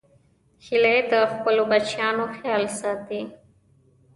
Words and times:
هیلۍ 0.65 0.99
د 1.11 1.13
خپلو 1.33 1.63
بچیانو 1.71 2.25
خیال 2.35 2.63
ساتي 2.79 3.21